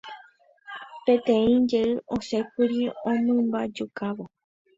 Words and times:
Peteĩ 1.03 1.53
jey 1.69 1.91
osẽkuri 2.15 2.79
omymbajukávo. 3.11 4.25